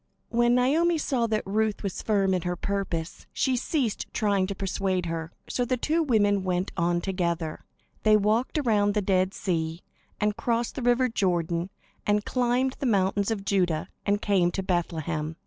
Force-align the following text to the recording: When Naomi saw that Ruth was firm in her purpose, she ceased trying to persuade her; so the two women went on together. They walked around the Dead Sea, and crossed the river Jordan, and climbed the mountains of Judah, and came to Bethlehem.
When 0.29 0.55
Naomi 0.55 0.97
saw 0.97 1.27
that 1.27 1.45
Ruth 1.45 1.83
was 1.83 2.01
firm 2.01 2.33
in 2.33 2.41
her 2.41 2.55
purpose, 2.55 3.27
she 3.31 3.55
ceased 3.55 4.07
trying 4.11 4.47
to 4.47 4.55
persuade 4.55 5.05
her; 5.05 5.31
so 5.47 5.63
the 5.63 5.77
two 5.77 6.01
women 6.01 6.43
went 6.43 6.71
on 6.75 7.01
together. 7.01 7.63
They 8.01 8.17
walked 8.17 8.57
around 8.57 8.95
the 8.95 9.03
Dead 9.03 9.31
Sea, 9.35 9.83
and 10.19 10.35
crossed 10.35 10.73
the 10.73 10.81
river 10.81 11.07
Jordan, 11.07 11.69
and 12.03 12.25
climbed 12.25 12.77
the 12.79 12.87
mountains 12.87 13.29
of 13.29 13.45
Judah, 13.45 13.89
and 14.03 14.23
came 14.23 14.49
to 14.53 14.63
Bethlehem. 14.63 15.35